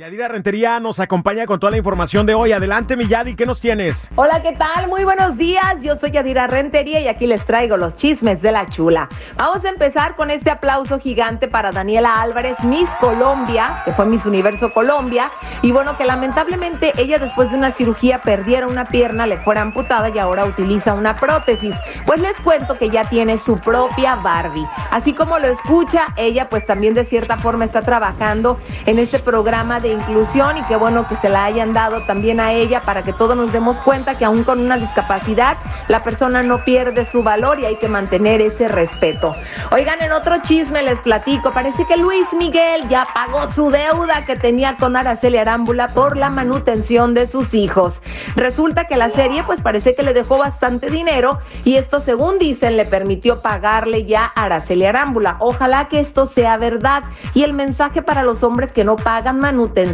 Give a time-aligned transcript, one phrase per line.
[0.00, 2.52] Yadira Rentería nos acompaña con toda la información de hoy.
[2.52, 4.08] Adelante, mi Yadi, ¿qué nos tienes?
[4.16, 4.88] Hola, ¿qué tal?
[4.88, 5.76] Muy buenos días.
[5.82, 9.10] Yo soy Yadira Rentería y aquí les traigo los chismes de la chula.
[9.36, 14.24] Vamos a empezar con este aplauso gigante para Daniela Álvarez, Miss Colombia, que fue Miss
[14.24, 15.30] Universo Colombia.
[15.60, 20.08] Y bueno, que lamentablemente ella después de una cirugía perdiera una pierna, le fuera amputada
[20.08, 21.74] y ahora utiliza una prótesis.
[22.06, 24.66] Pues les cuento que ya tiene su propia Barbie.
[24.90, 29.78] Así como lo escucha, ella pues también de cierta forma está trabajando en este programa
[29.78, 33.12] de inclusión y qué bueno que se la hayan dado también a ella para que
[33.12, 35.56] todos nos demos cuenta que aún con una discapacidad
[35.90, 39.34] la persona no pierde su valor y hay que mantener ese respeto.
[39.70, 44.36] Oigan, en otro chisme les platico, parece que Luis Miguel ya pagó su deuda que
[44.36, 48.00] tenía con Araceli Arámbula por la manutención de sus hijos.
[48.36, 52.76] Resulta que la serie pues parece que le dejó bastante dinero y esto según dicen
[52.76, 55.36] le permitió pagarle ya a Araceli Arámbula.
[55.40, 57.02] Ojalá que esto sea verdad
[57.34, 59.90] y el mensaje para los hombres que no pagan manutención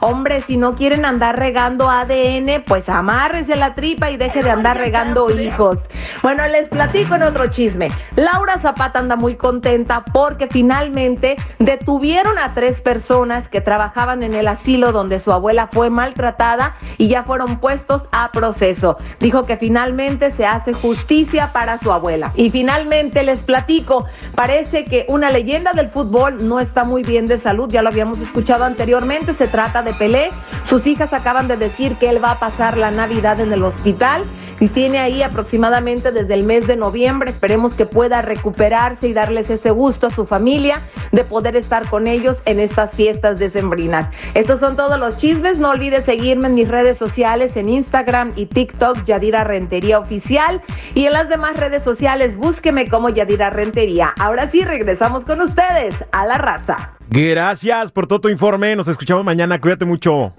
[0.00, 4.76] Hombre, si no quieren andar regando ADN, pues amárrese la tripa y deje de andar
[4.76, 5.78] regando hijos.
[6.22, 7.90] Bueno, les platico en otro chisme.
[8.16, 14.48] Laura Zapata anda muy contenta porque finalmente detuvieron a tres personas que trabajaban en el
[14.48, 18.98] asilo donde su abuela fue maltratada y ya fueron puestos a proceso.
[19.20, 22.32] Dijo que finalmente se hace justicia para su abuela.
[22.34, 27.38] Y finalmente les platico, parece que una leyenda del fútbol no está muy bien de
[27.38, 30.30] salud, ya lo habíamos escuchado anteriormente se trata de Pelé.
[30.64, 34.24] Sus hijas acaban de decir que él va a pasar la Navidad en el hospital
[34.60, 37.30] y tiene ahí aproximadamente desde el mes de noviembre.
[37.30, 40.82] Esperemos que pueda recuperarse y darles ese gusto a su familia
[41.12, 44.10] de poder estar con ellos en estas fiestas decembrinas.
[44.34, 45.58] Estos son todos los chismes.
[45.58, 50.62] No olvides seguirme en mis redes sociales, en Instagram y TikTok, Yadira Rentería Oficial.
[50.94, 54.14] Y en las demás redes sociales, búsqueme como Yadira Rentería.
[54.18, 56.90] Ahora sí, regresamos con ustedes a la raza.
[57.10, 58.74] Gracias por todo tu informe.
[58.76, 59.60] Nos escuchamos mañana.
[59.60, 60.32] Cuídate mucho.